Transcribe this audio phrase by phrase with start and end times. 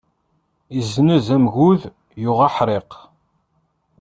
[0.79, 1.81] Izzenz amgud,
[2.21, 2.91] yuɣ aḥriq.